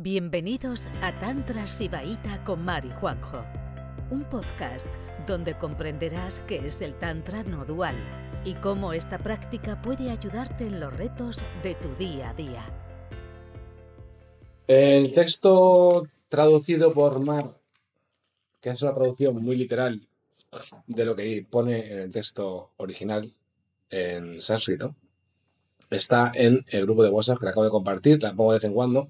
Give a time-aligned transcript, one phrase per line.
[0.00, 3.44] Bienvenidos a Tantra Sibaíta con Mari Juanjo,
[4.12, 4.86] un podcast
[5.26, 7.96] donde comprenderás qué es el Tantra no dual
[8.44, 12.62] y cómo esta práctica puede ayudarte en los retos de tu día a día.
[14.68, 17.60] El texto traducido por Mar,
[18.60, 20.06] que es una traducción muy literal
[20.86, 23.32] de lo que pone en el texto original
[23.90, 24.94] en sánscrito,
[25.90, 28.74] está en el grupo de WhatsApp que acabo de compartir, la pongo de vez en
[28.74, 29.08] cuando.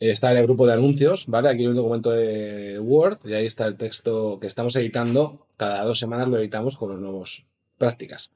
[0.00, 1.48] Está en el grupo de anuncios, ¿vale?
[1.48, 5.46] Aquí hay un documento de Word y ahí está el texto que estamos editando.
[5.56, 7.44] Cada dos semanas lo editamos con las nuevas
[7.78, 8.32] prácticas.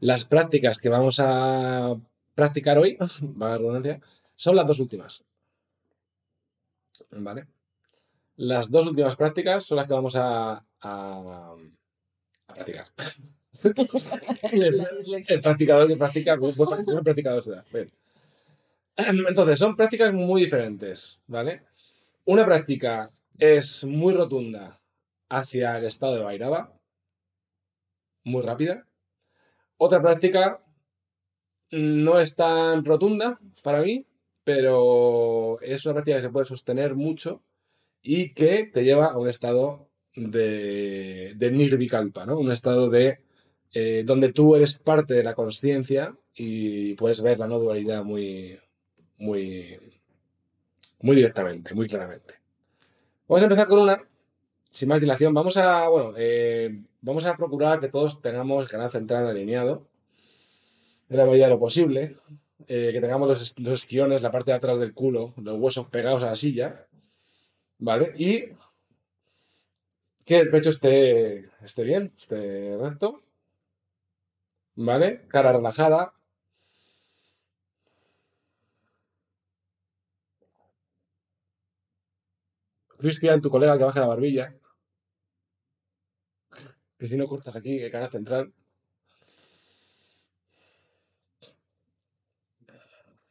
[0.00, 1.94] Las prácticas que vamos a
[2.34, 4.00] practicar hoy, va a redundancia,
[4.34, 5.24] son las dos últimas.
[7.10, 7.48] ¿Vale?
[8.36, 11.54] Las dos últimas prácticas son las que vamos a, a,
[12.48, 12.86] a practicar.
[14.52, 14.86] el,
[15.28, 17.64] el practicador que practica, el practicador se da.
[17.72, 17.92] Bien.
[19.28, 21.62] Entonces, son prácticas muy diferentes, ¿vale?
[22.24, 24.80] Una práctica es muy rotunda
[25.28, 26.72] hacia el estado de Bairaba,
[28.24, 28.86] muy rápida.
[29.76, 30.64] Otra práctica
[31.70, 34.06] no es tan rotunda para mí,
[34.44, 37.42] pero es una práctica que se puede sostener mucho
[38.02, 42.38] y que te lleva a un estado de, de nirvikalpa, ¿no?
[42.38, 43.20] Un estado de
[43.72, 48.58] eh, donde tú eres parte de la conciencia y puedes ver la no dualidad muy,
[49.18, 49.78] muy,
[51.00, 52.34] muy directamente, muy claramente.
[53.28, 54.02] Vamos a empezar con una,
[54.70, 55.32] sin más dilación.
[55.34, 59.86] Vamos a, bueno, eh, vamos a procurar que todos tengamos el canal central alineado,
[61.08, 62.16] en la medida de lo posible,
[62.66, 66.22] eh, que tengamos los, los esquiones, la parte de atrás del culo, los huesos pegados
[66.22, 66.86] a la silla,
[67.78, 68.12] ¿vale?
[68.16, 68.44] Y
[70.24, 73.22] que el pecho esté, esté bien, esté recto,
[74.74, 75.26] ¿vale?
[75.28, 76.13] Cara relajada.
[83.04, 84.54] Cristian, tu colega que baja la barbilla.
[86.98, 88.52] Que si no cortas aquí el canal central.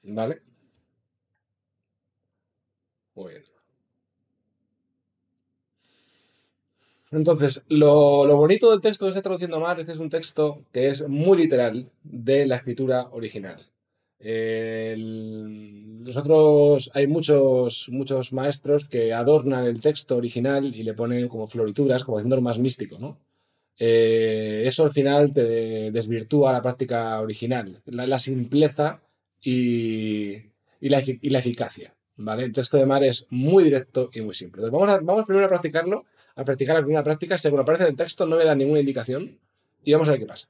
[0.04, 0.42] ¿Vale?
[3.16, 3.44] Muy bien.
[7.12, 10.90] Entonces, lo, bonito del texto de este traduciendo mal es que es un texto que
[10.90, 13.73] es muy literal de la escritura original.
[16.04, 22.04] Nosotros hay muchos, muchos maestros que adornan el texto original y le ponen como florituras,
[22.04, 23.20] como haciéndolo más místico, ¿no?
[23.78, 29.02] Eh, eso al final te desvirtúa la práctica original, la, simpleza
[29.42, 30.38] y,
[30.80, 32.44] la, eficacia, ¿vale?
[32.44, 34.64] El texto de Mar es muy directo y muy simple.
[34.64, 37.96] Entonces, vamos, vamos primero a practicarlo, a practicar la primera práctica, según aparece en el
[37.96, 39.40] texto no me da ninguna indicación
[39.84, 40.50] y vamos a ver qué pasa.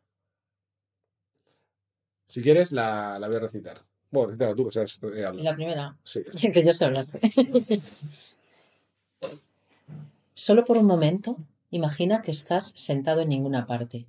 [2.28, 3.82] Si quieres, la, la voy a recitar.
[4.12, 5.44] Bueno, recítala tú, que sabes, eh, habla.
[5.44, 6.22] La primera, Sí.
[6.54, 7.06] que yo sé hablar.
[10.36, 11.38] Solo por un momento,
[11.70, 14.08] imagina que estás sentado en ninguna parte.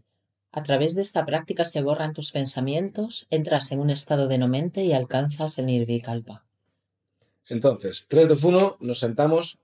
[0.52, 4.48] A través de esta práctica se borran tus pensamientos, entras en un estado de no
[4.48, 6.44] mente y alcanzas el nirvikalpa.
[7.48, 9.58] Entonces, 3, 2, 1, nos sentamos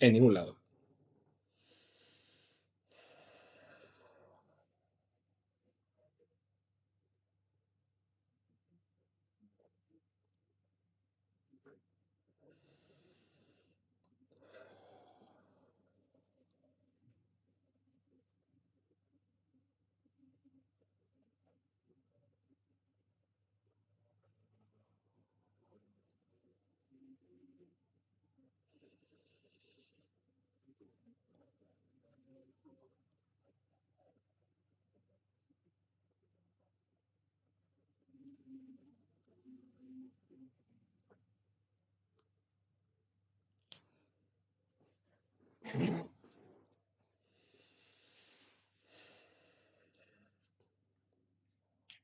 [0.00, 0.56] en ningún lado.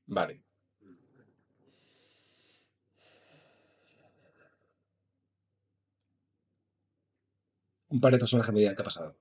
[0.07, 0.41] Vale.
[7.89, 9.15] Un par de personajes me digan qué ha pasado.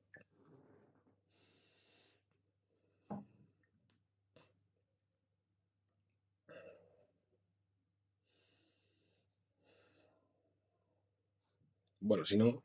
[12.07, 12.63] Bueno, si no.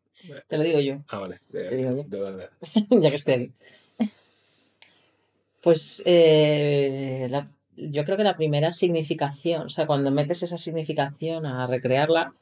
[0.48, 1.40] Te lo digo yo, Ah, vale.
[1.52, 2.04] Te digo yo.
[2.04, 2.50] de- de- de-
[3.02, 3.52] ya que estoy aquí.
[5.62, 11.46] Pues eh, la- yo creo que la primera significación, o sea, cuando metes esa significación
[11.46, 12.34] a recrearla,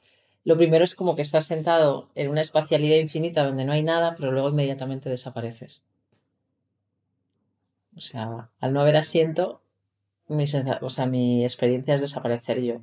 [0.46, 4.16] lo primero es como que estás sentado en una espacialidad infinita donde no hay nada,
[4.18, 5.82] pero luego inmediatamente desapareces.
[7.96, 9.62] O sea, al no haber asiento,
[10.28, 10.46] mi,
[10.82, 12.82] o sea, mi experiencia es desaparecer yo.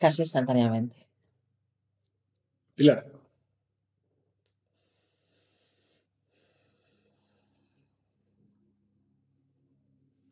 [0.00, 1.07] Casi instantáneamente.
[2.78, 3.04] Pilar.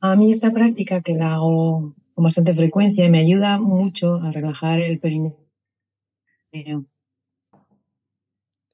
[0.00, 4.78] A mí esta práctica que la hago con bastante frecuencia me ayuda mucho a relajar
[4.78, 5.37] el perineo.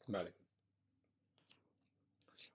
[0.07, 0.35] Vale.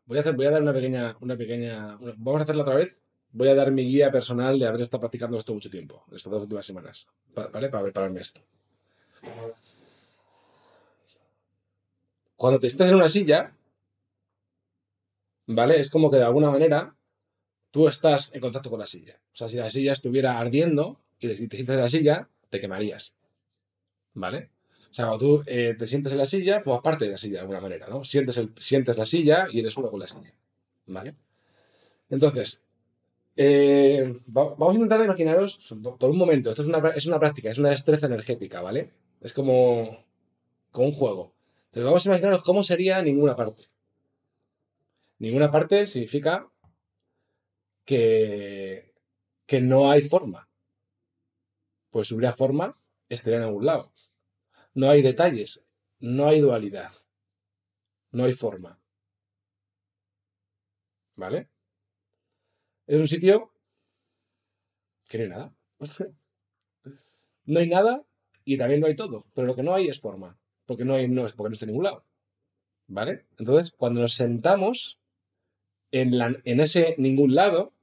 [0.06, 1.98] Voy a, hacer, voy a dar una pequeña, una pequeña.
[2.18, 3.02] vamos a hacerla otra vez.
[3.32, 6.44] Voy a dar mi guía personal de haber estado practicando esto mucho tiempo, estas dos
[6.44, 7.10] últimas semanas.
[7.34, 7.70] ¿Vale?
[7.70, 8.40] Para prepararme esto.
[12.38, 13.52] Cuando te sientas en una silla,
[15.48, 15.80] ¿vale?
[15.80, 16.96] Es como que de alguna manera
[17.72, 19.20] tú estás en contacto con la silla.
[19.34, 23.16] O sea, si la silla estuviera ardiendo y te sientes en la silla, te quemarías.
[24.14, 24.52] ¿Vale?
[24.90, 27.34] O sea, cuando tú eh, te sientes en la silla, formas parte de la silla
[27.34, 28.04] de alguna manera, ¿no?
[28.04, 28.54] Sientes, el,
[28.96, 30.34] la silla y eres uno con la silla.
[30.86, 31.16] ¿Vale?
[32.10, 32.66] Entonces,
[33.36, 37.58] eh, vamos a intentar imaginaros por un momento, esto es una, es una práctica, es
[37.58, 38.92] una destreza energética, ¿vale?
[39.22, 40.06] Es como,
[40.72, 41.37] como un juego.
[41.68, 43.66] Entonces vamos a imaginaros cómo sería ninguna parte.
[45.20, 46.50] Ninguna parte significa
[47.86, 48.94] que,
[49.46, 50.50] que no hay forma.
[51.90, 52.72] Pues si hubiera forma,
[53.10, 53.92] estaría en algún lado.
[54.74, 55.68] No hay detalles,
[56.00, 56.92] no hay dualidad,
[58.12, 58.80] no hay forma.
[61.16, 61.50] ¿Vale?
[62.86, 63.52] Es un sitio
[65.08, 65.56] que no hay nada.
[67.46, 68.06] no hay nada
[68.46, 70.38] y también no hay todo, pero lo que no hay es forma,
[70.68, 72.04] porque no hay no porque no está en ningún lado.
[72.88, 73.26] ¿Vale?
[73.38, 75.00] Entonces, cuando nos sentamos
[75.92, 77.74] en, en ese ningún lado,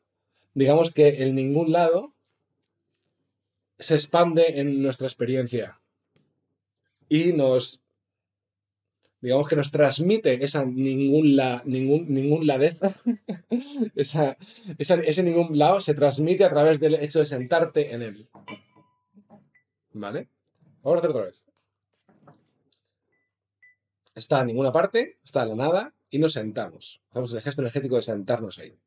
[0.55, 2.15] digamos que el ningún lado
[3.79, 5.81] se expande en nuestra experiencia
[7.09, 7.83] y nos,
[9.21, 12.95] digamos que nos transmite esa ningún, la, ningún, ningún ladeza,
[13.95, 14.37] esa,
[14.79, 18.29] ese ningún lado se transmite a través del hecho de sentarte en él.
[19.93, 20.29] ¿Vale?
[20.83, 21.45] Vamos a hacer otra vez.
[24.15, 27.03] Está en ninguna parte, está en la nada y nos sentamos.
[27.11, 28.79] Hacemos el gesto energético de sentarnos ahí.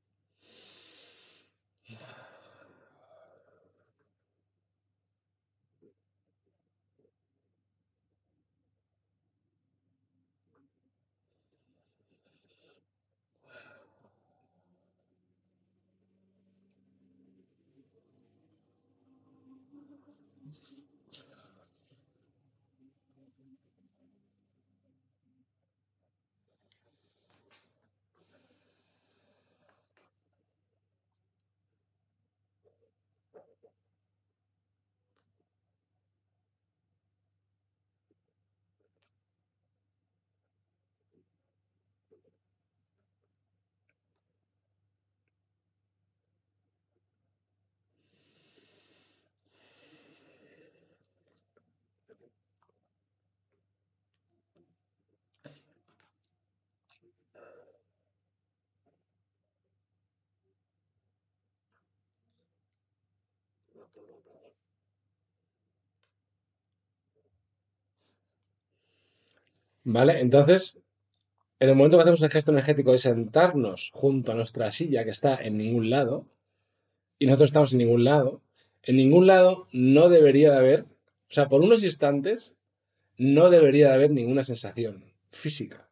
[69.90, 70.20] ¿Vale?
[70.20, 70.82] Entonces,
[71.60, 75.12] en el momento que hacemos el gesto energético de sentarnos junto a nuestra silla que
[75.12, 76.28] está en ningún lado,
[77.20, 78.42] y nosotros estamos en ningún lado,
[78.84, 82.56] en ningún lado no debería de haber, o sea, por unos instantes,
[83.18, 85.90] no debería de haber ninguna sensación física.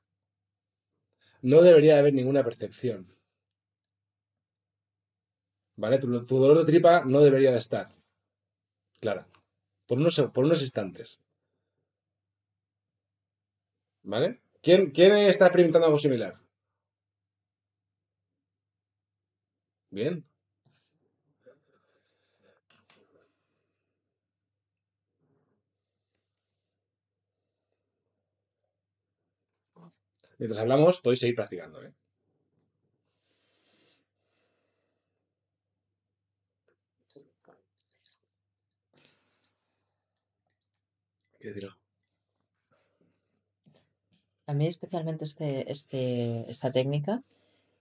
[1.41, 3.15] No debería de haber ninguna percepción.
[5.77, 5.99] ¿Vale?
[5.99, 7.89] Tu, dolor de tripa no debería de estar.
[8.99, 9.25] Claro.
[9.87, 11.21] Por unos, por unos instantes.
[14.03, 14.41] ¿Vale?
[14.61, 16.33] ¿Quién, ¿Quién está experimentando algo similar?
[19.91, 20.25] Bien.
[30.37, 31.81] Mientras hablamos, podéis seguir practicando.
[31.81, 31.93] ¿eh?
[44.47, 47.23] A mí especialmente este, este, esta técnica,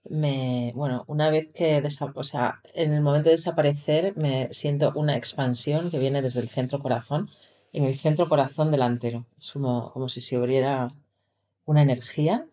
[0.09, 1.83] me, bueno, una vez que,
[2.15, 6.49] o sea, en el momento de desaparecer me siento una expansión que viene desde el
[6.49, 7.29] centro corazón,
[7.73, 9.25] en el centro corazón delantero.
[9.39, 10.87] Es como, como si se abriera
[11.65, 12.47] una energía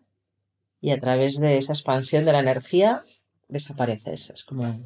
[0.81, 3.01] y a través de esa expansión de la energía
[3.47, 4.31] desapareces.
[4.31, 4.79] Es como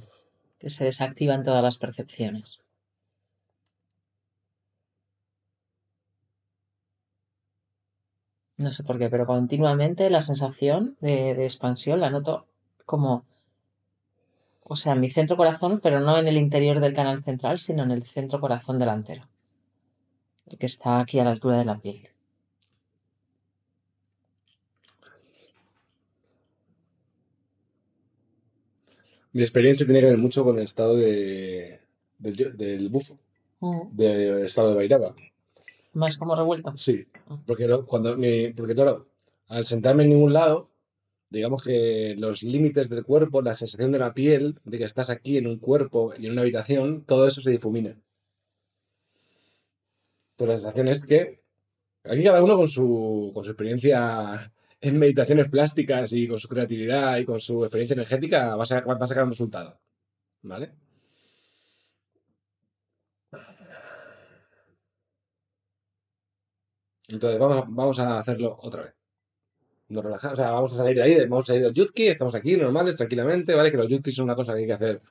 [0.60, 2.64] que se desactivan todas las percepciones.
[8.58, 12.48] no sé por qué, pero continuamente la sensación de, de expansión la noto
[12.86, 13.26] como,
[14.64, 17.84] o sea, en mi centro corazón, pero no en el interior del canal central, sino
[17.84, 19.28] en el centro corazón delantero,
[20.48, 22.10] el que está aquí a la altura de la piel.
[29.34, 31.80] Mi experiencia tiene que ver mucho con el estado de,
[32.18, 33.20] del, del bufo,
[33.60, 33.96] mm.
[33.96, 35.14] del estado de Bairaba.
[35.98, 36.74] Más como revuelto.
[36.78, 37.08] Sí,
[37.48, 38.16] porque, cuando
[38.56, 39.08] porque claro,
[39.48, 40.70] al sentarme en ningún lado,
[41.32, 45.38] digamos que los límites del cuerpo, la sensación de la piel, de que estás aquí
[45.38, 48.00] en un cuerpo y en una habitación, todo eso se difumina.
[50.38, 51.42] Entonces la sensación es que
[52.04, 54.40] aquí cada uno con su, con su experiencia
[54.80, 58.96] en meditaciones plásticas y con su creatividad y con su experiencia energética va a va
[59.04, 59.80] a sacar un resultado.
[60.44, 60.74] ¿Vale?
[67.08, 68.96] Entonces vamos vamos a hacerlo otra vez.
[69.90, 72.36] Nos relajamos, o sea, vamos a salir de ahí, vamos a salir del yutki, estamos
[72.36, 73.72] aquí normales, tranquilamente, ¿vale?
[73.72, 75.02] Que los yutkis son una cosa que hay que hacer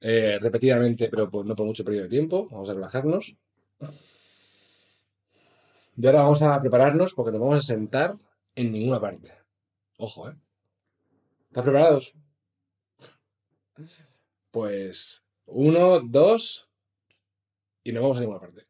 [0.00, 2.48] eh, repetidamente, pero no por mucho periodo de tiempo.
[2.50, 3.36] Vamos a relajarnos.
[5.96, 8.16] Y ahora vamos a prepararnos porque nos vamos a sentar
[8.54, 9.32] en ninguna parte.
[9.98, 10.36] Ojo, ¿eh?
[11.48, 12.14] ¿Están preparados?
[14.50, 16.70] Pues uno, dos
[17.82, 18.67] y nos vamos a ninguna parte.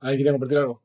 [0.00, 0.82] ¿Alguien quiere compartir algo?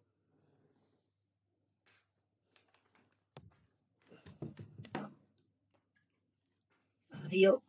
[7.32, 7.62] yo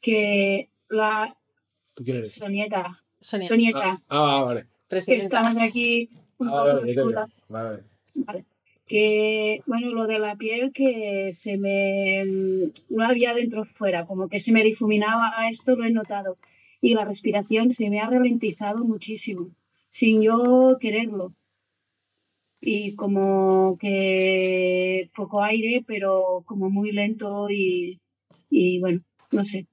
[0.00, 1.36] que la
[1.94, 2.32] ¿Tú quién eres?
[2.32, 4.66] Sonieta, Sonieta, Ah, vale.
[4.88, 7.28] que estamos aquí un Ah, poco vale, oscura,
[8.86, 12.24] que bueno, lo de la piel que se me
[12.88, 16.36] no había dentro fuera, como que se me difuminaba, esto lo he notado.
[16.80, 19.50] Y la respiración se me ha ralentizado muchísimo,
[19.92, 21.34] sin yo quererlo.
[22.60, 28.00] Y como que poco aire, pero como muy lento y,
[28.48, 29.00] y bueno,
[29.32, 29.66] no sé.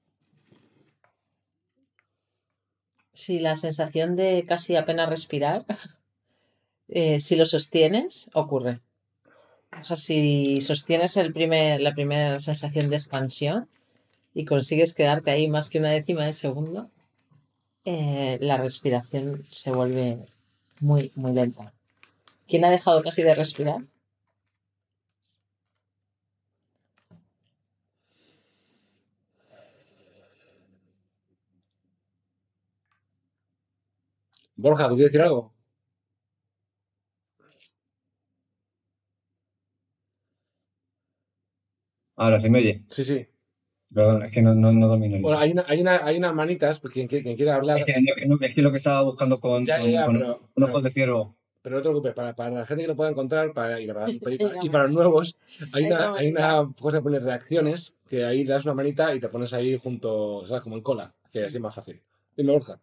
[3.14, 5.64] Sí, la sensación de casi apenas respirar,
[6.88, 8.80] eh, si lo sostienes, ocurre.
[9.80, 13.68] O sea, si sostienes el primer, la primera sensación de expansión
[14.34, 16.90] y consigues quedarte ahí más que una décima de segundo,
[17.84, 20.18] eh, la respiración se vuelve
[20.80, 21.72] muy, muy lenta.
[22.48, 23.82] ¿Quién ha dejado casi de respirar?
[34.54, 35.52] Borja, ¿tú quieres decir algo?
[42.16, 42.84] Ahora, ¿se me oye?
[42.88, 43.26] Sí, sí.
[43.92, 46.34] Perdón, es que no, no, no domino el Bueno, hay, una, hay, una, hay unas
[46.34, 47.78] manitas, porque quien, quiere- quien quiera hablar.
[47.78, 50.48] Es que, es que lo que estaba buscando con, Ya, con- ya, con pero- un
[50.54, 51.34] pero- ojo de ciervo.
[51.62, 54.08] Pero no te preocupes, para, para la gente que lo pueda encontrar para, y, para,
[54.08, 55.36] y para- y para los nuevos,
[55.72, 59.28] hay una, hay una cosa que pone reacciones, que ahí das una manita y te
[59.28, 60.62] pones ahí junto, ¿sabes?
[60.62, 62.00] Como en cola, que así es más fácil.
[62.36, 62.78] Dime, Borja.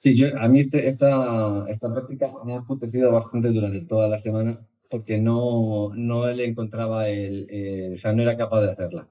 [0.00, 4.18] Sí, yo, a mí este- esta, esta práctica me ha apetecido bastante durante toda la
[4.18, 4.58] semana
[4.90, 9.06] porque no, no le encontraba el, el- O sea, no era capaz de hacerla.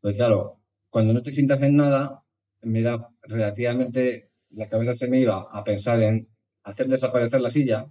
[0.00, 2.24] Pues claro, cuando no te sientas en nada,
[2.62, 2.82] me
[3.22, 4.30] relativamente...
[4.50, 6.26] La cabeza se me iba a pensar en
[6.62, 7.86] hacer desaparecer la silla,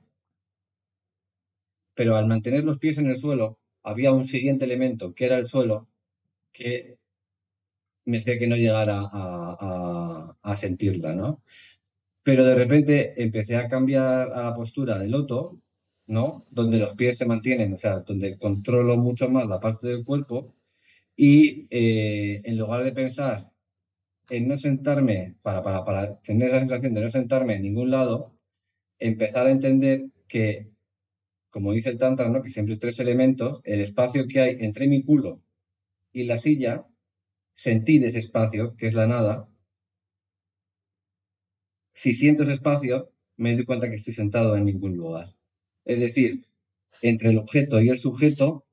[1.94, 5.48] pero al mantener los pies en el suelo, había un siguiente elemento, que era el
[5.48, 5.90] suelo,
[6.54, 7.00] que
[8.06, 11.44] me hacía que no llegara a, a- sentirla, ¿no?
[12.24, 15.62] Pero de repente empecé a cambiar a la postura de loto,
[16.08, 16.48] ¿no?
[16.52, 20.56] Donde los pies se mantienen, o sea, donde controlo mucho más la parte del cuerpo
[21.18, 23.52] y eh, en lugar de pensar
[24.30, 28.38] en no sentarme, para, para, para tener esa sensación de no sentarme en ningún lado,
[29.00, 30.70] empezar a entender que,
[31.50, 32.44] como dice el Tantra, ¿no?
[32.44, 35.42] Que siempre hay tres elementos, el espacio que hay entre mi culo
[36.12, 36.86] y la silla,
[37.54, 39.50] sentir ese espacio, que es la nada,
[41.94, 45.36] si siento ese espacio, me doy cuenta que estoy sentado en ningún lugar.
[45.84, 46.46] Es decir,
[47.02, 48.68] entre el objeto y el sujeto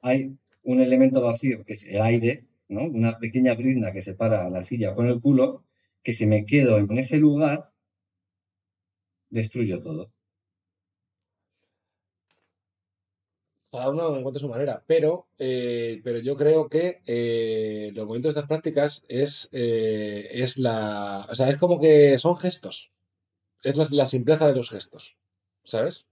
[0.00, 2.84] hay un elemento vacío, que es el aire, ¿no?
[2.84, 5.64] Una pequeña brizna que separa la silla con el culo,
[6.02, 7.70] que si me quedo en ese lugar,
[9.30, 10.10] destruyo todo.
[13.74, 18.40] cada uno encuentra su manera, pero, eh, pero yo creo que eh, los movimientos de
[18.40, 21.26] estas prácticas es, eh, es la.
[21.28, 22.92] O sea, es como que son gestos.
[23.62, 25.16] Es la, la simpleza de los gestos.
[25.64, 26.06] ¿Sabes?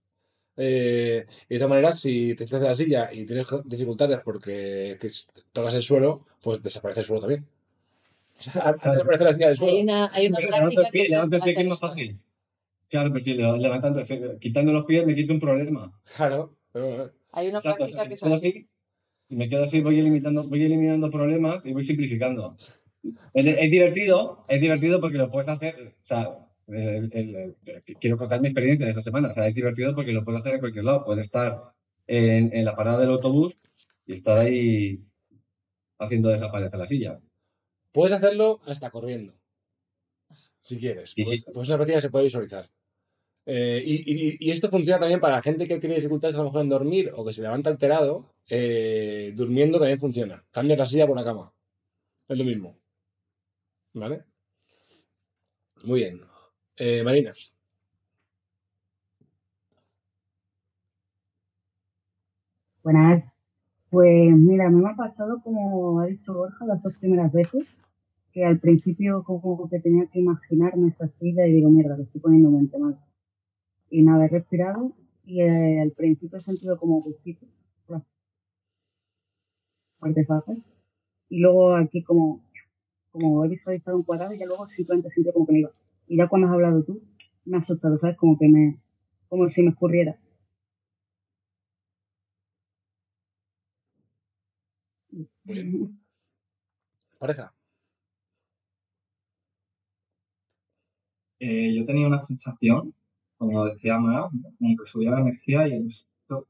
[0.56, 4.96] Eh, y de todas maneras, si te estás en la silla y tienes dificultades porque
[5.00, 5.08] te
[5.52, 7.46] tocas el suelo, pues desaparece el suelo también.
[8.38, 9.72] O sea, antes de desaparecer la silla del suelo.
[9.72, 12.20] Hay una, hay una Pero práctica levanta el que el pie, que es más fácil.
[12.88, 14.02] Claro, pues sí, levantando,
[14.38, 15.98] quitando los pies me quito un problema.
[16.14, 17.10] Claro, pero.
[17.32, 18.68] Hay una Exacto, práctica que es así.
[19.30, 22.54] y me quedo así, voy eliminando, voy eliminando problemas y voy simplificando.
[23.34, 28.16] Es, es divertido, es divertido porque lo puedes hacer, o sea, el- el- el- quiero
[28.18, 30.60] contar mi experiencia de esta semana, o sea, es divertido porque lo puedes hacer en
[30.60, 31.74] cualquier lado, puedes estar
[32.06, 33.56] en, en la parada del autobús
[34.06, 35.00] y estar ahí
[35.98, 37.20] haciendo desaparecer la silla.
[37.92, 39.34] Puedes hacerlo hasta corriendo.
[40.60, 41.10] Si quieres.
[41.10, 41.24] Sí.
[41.24, 42.68] Pues, pues es una práctica que se puede visualizar.
[43.44, 43.94] Eh, y,
[44.30, 46.68] y- y esto funciona también para la gente que tiene dificultades a lo mejor en
[46.68, 48.34] dormir o que se levanta alterado.
[48.48, 50.44] eh, durmiendo también funciona.
[50.50, 51.52] Cambias la silla por la cama.
[52.28, 52.76] Es lo mismo.
[53.94, 54.24] ¿Vale?
[55.84, 56.20] Muy bien.
[56.84, 57.32] Eh, Marina.
[62.82, 63.24] Buenas.
[63.90, 67.68] Pues mira, me ha pasado como ha dicho Borja las dos primeras veces,
[68.32, 72.20] que al principio como que tenía que imaginarme esta silla y digo, mierda, le estoy
[72.20, 72.98] poniendo mente mal.
[73.90, 74.92] Y nada, he respirado
[75.24, 77.46] y eh, al principio he sentido como gustito.
[81.28, 82.42] Y luego aquí como,
[83.12, 85.70] como he visualizado un cuadrado y ya luego simplemente sentido como que me iba.
[86.06, 87.02] Y ya cuando has hablado tú,
[87.44, 88.16] me ha asustado, ¿sabes?
[88.16, 88.78] Como que me,
[89.28, 90.16] como si me escurriera.
[95.10, 95.98] Muy bien.
[97.18, 97.52] Pareja.
[101.42, 102.94] eh, yo tenía una sensación,
[103.36, 105.88] como decía Mara, como que subía la energía y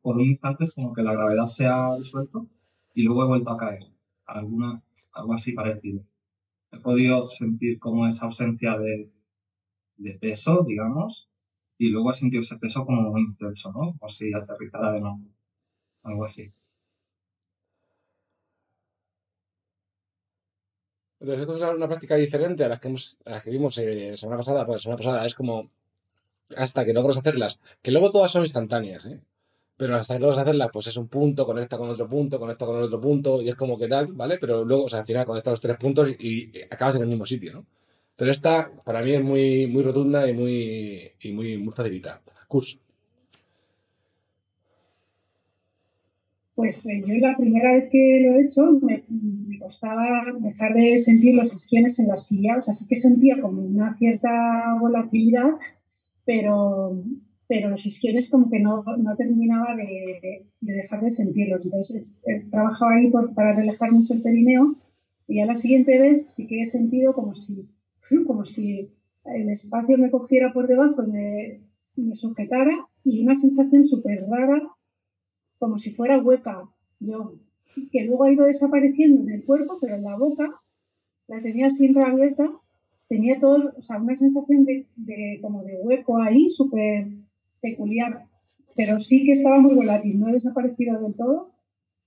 [0.03, 2.47] por un instante es como que la gravedad se ha disuelto
[2.95, 3.85] y luego he vuelto a caer.
[4.27, 4.83] Alguna,
[5.15, 6.05] algo así parecido.
[6.73, 9.11] He podido sentir como esa ausencia de,
[10.03, 11.29] de peso, digamos,
[11.79, 13.97] y luego he sentido ese peso como muy intenso, ¿no?
[13.99, 15.21] Como si aterrizara de nuevo.
[16.05, 16.53] Algo así.
[21.21, 24.11] Entonces, esto es una práctica diferente a las que, hemos, a las que vimos eh,
[24.11, 24.67] la semana pasada.
[24.67, 25.71] Pues la semana pasada es como
[26.57, 29.21] hasta que logras hacerlas, que luego todas son instantáneas, ¿eh?
[29.77, 32.77] Pero hasta que logras hacerlas, pues es un punto, conecta con otro punto, conecta con
[32.77, 34.39] otro punto, y es como que tal, ¿vale?
[34.39, 37.27] Pero luego, o sea, al final conectas los tres puntos y acabas en el mismo
[37.27, 37.67] sitio, ¿no?
[38.23, 42.23] Pero esta, para mí, es muy, muy rotunda y muy, y muy, muy facilita.
[42.47, 42.79] Curso.
[46.55, 50.99] Pues eh, yo la primera vez que lo he hecho me, me costaba dejar de
[50.99, 54.31] sentir los isquiones en la silla, o sea, sí que sentía como una cierta
[54.81, 55.51] volatilidad,
[56.25, 57.03] pero,
[57.49, 61.65] pero los isquiones como que no, no terminaba de, de dejar de sentirlos.
[61.65, 64.77] Entonces he, he trabajado ahí por- para relajar mucho el perineo
[65.27, 67.67] y a la siguiente vez sí que he sentido como si,
[68.27, 68.91] como si
[69.25, 71.61] el espacio me cogiera por debajo y me,
[71.97, 74.63] me sujetara y una sensación súper rara
[75.59, 76.69] como si fuera hueca.
[76.99, 77.35] Yo,
[77.91, 80.61] que luego ha ido desapareciendo en el cuerpo, pero en la boca
[81.29, 82.51] la tenía siempre abierta,
[83.09, 87.07] tenía todo, o sea, una sensación de, de como de hueco ahí, súper
[87.61, 88.27] peculiar,
[88.75, 91.51] pero sí que estaba muy volátil, no ha desaparecido del todo,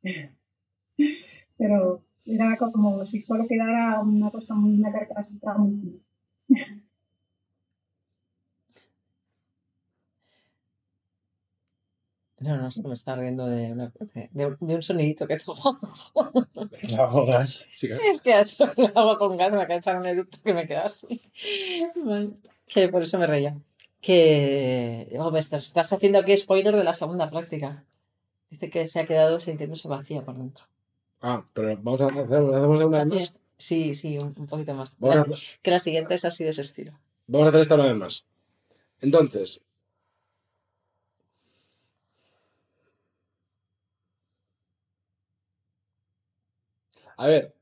[1.58, 6.00] pero era como si solo quedara una cosa, una carcasita muy fina.
[12.40, 13.94] No, no, que me está riendo de, una-
[14.34, 15.54] de, un- de un sonidito que ha hecho.
[17.74, 18.02] Sí, claro.
[18.04, 20.68] Es que ha hecho agua con gas, me acaba de echar un eructo que me
[20.68, 21.22] queda así.
[22.04, 22.32] Vale.
[22.68, 23.58] Que por eso me reía.
[24.02, 27.86] Que oh, me estás, estás haciendo aquí spoiler de la segunda práctica.
[28.50, 30.66] Dice que se ha quedado sintiéndose vacía por dentro.
[31.22, 33.36] Ah, pero vamos a hacer, hacemos una vez más.
[33.58, 35.00] Sí, sí, un, un poquito más.
[35.00, 36.92] La- hacer- que la siguiente es así de ese estilo.
[37.28, 38.28] vamos a hacer esta una vez más.
[39.02, 39.64] Entonces,
[47.18, 47.54] a ver,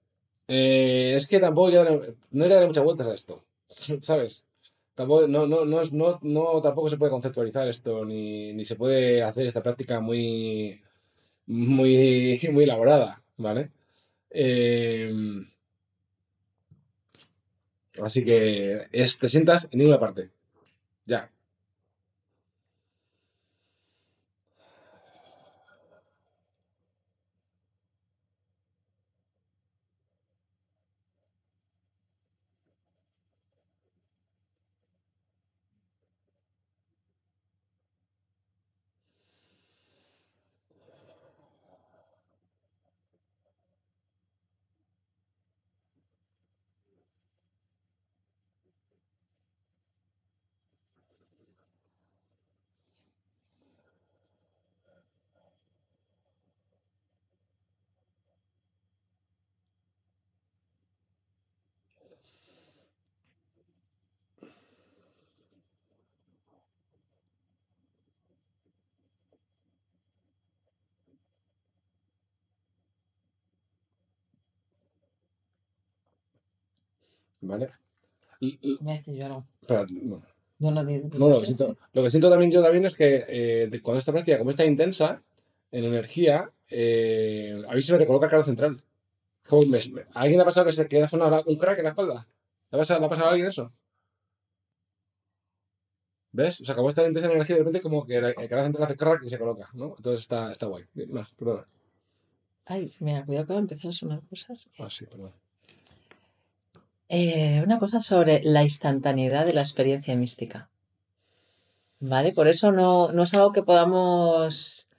[0.48, 3.44] eh, es que tampoco darle- no hay que darle muchas vueltas a esto,
[4.02, 4.48] ¿sabes?
[4.96, 9.48] Tampoco, no, no, no, no, tampoco se puede conceptualizar esto, ni, ni se puede hacer
[9.48, 10.82] esta práctica muy,
[11.48, 13.72] muy, muy elaborada, ¿vale?
[14.30, 15.13] Eh,
[18.02, 20.30] así que es, te sientas en ninguna parte.
[21.06, 21.30] Ya.
[77.43, 77.69] ¿Vale?
[78.39, 79.45] Y- y- Me hace bueno,
[80.60, 83.99] No, no, lo, que siento, lo que siento también yo también es que eh, cuando
[83.99, 85.21] esta práctica, como está intensa,
[85.71, 88.82] en energía, eh, a mí se me recoloca el carro central.
[89.47, 91.84] Como me- me- ¿A alguien le ha pasado que se queda sonado un crack en
[91.84, 92.27] la espalda?
[92.71, 93.71] ¿Le ha pasado, le ha pasado a alguien eso?
[96.32, 96.62] ¿Ves?
[96.62, 98.95] O sea, como está intensa en energía, de repente como que el canal central hace
[98.95, 99.93] crack y se coloca, ¿no?
[99.97, 100.84] Entonces está, está guay.
[101.10, 101.67] Más, perdona.
[102.65, 104.71] Ay, mira, cuidado que a empezar a sonar cosas.
[104.79, 105.34] Ah, sí, perdón.
[107.15, 110.71] Eh, una cosa sobre la instantaneidad de la experiencia mística.
[111.99, 112.32] ¿Vale?
[112.32, 114.89] Por eso no, es algo que podamos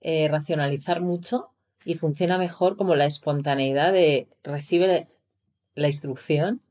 [0.00, 1.50] eh, racionalizar mucho
[1.84, 5.08] y funciona mejor como la espontaneidad de recibe
[5.74, 6.62] la instrucción,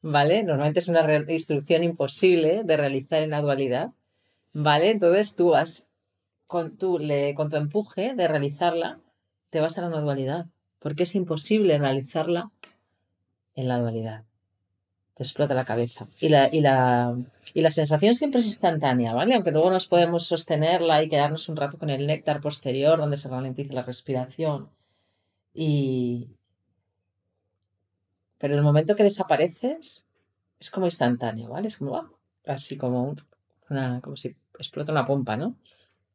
[0.00, 0.42] ¿vale?
[0.44, 3.92] Normalmente es una instrucción imposible de realizar en la dualidad,
[4.54, 4.90] ¿vale?
[4.90, 5.88] Entonces tú vas
[6.46, 6.98] con tu,
[7.36, 8.98] con tu empuje de realizarla,
[9.50, 10.46] te vas a la no dualidad,
[10.78, 12.50] porque es imposible realizarla
[13.54, 14.27] en la dualidad.
[15.18, 16.08] Te explota la cabeza.
[16.18, 17.14] Y la, y la,
[17.52, 19.34] y la sensación siempre es instantánea, ¿vale?
[19.34, 23.28] Aunque luego nos podemos sostenerla y quedarnos un rato con el néctar posterior, donde se
[23.28, 24.70] ralentiza la respiración.
[25.54, 26.28] Y.
[28.38, 30.06] Pero el momento que desapareces
[30.60, 31.68] es como instantáneo, ¿vale?
[31.68, 32.08] Es como ¡ah!
[32.46, 33.22] así como un-
[33.70, 35.56] una, como si explota una pompa, ¿no?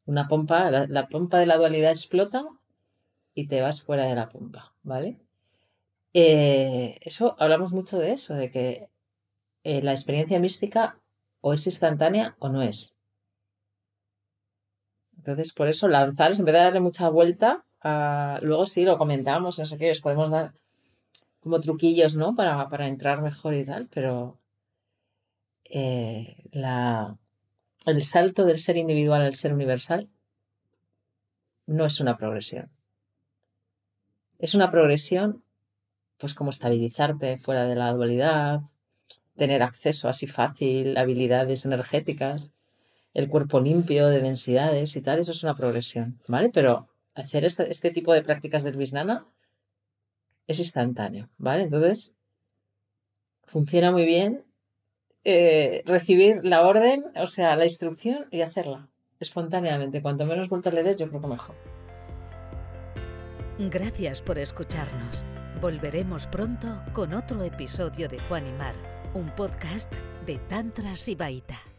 [0.06, 2.46] Una pompa, la, la pompa de la dualidad explota
[3.34, 5.18] y te vas fuera de la pompa, ¿vale?
[6.14, 8.88] Eh, eso, hablamos mucho de eso, de que
[9.64, 10.98] eh, la experiencia mística
[11.40, 12.96] o es instantánea o no es.
[15.16, 17.64] Entonces, por eso lanzar, en vez de darle mucha vuelta,
[18.42, 20.54] luego sí lo comentamos, no sé qué, os podemos dar
[21.40, 22.34] como truquillos, ¿no?
[22.34, 24.38] Para, para entrar mejor y tal, pero
[25.64, 27.18] eh, la,
[27.84, 30.08] el salto del ser individual al ser universal
[31.66, 32.70] no es una progresión.
[34.38, 35.42] Es una progresión,
[36.18, 38.60] pues como estabilizarte fuera de la dualidad,
[39.36, 42.54] tener acceso así fácil, habilidades energéticas,
[43.12, 46.50] el cuerpo limpio de densidades y tal, eso es una progresión, ¿vale?
[46.52, 49.26] Pero hacer este, tipo de prácticas del Visnana
[50.46, 51.64] es instantáneo, ¿vale?
[51.64, 52.16] Entonces,
[53.44, 54.44] funciona muy bien
[55.22, 58.88] eh, recibir la orden, o sea, la instrucción y hacerla
[59.20, 60.02] espontáneamente.
[60.02, 61.56] Cuanto menos vueltas le des, yo creo que mejor.
[63.58, 65.24] Gracias por escucharnos.
[65.60, 68.74] Volveremos pronto con otro episodio de Juan y Mar,
[69.14, 69.92] un podcast
[70.26, 71.73] de Tantra Sibaita.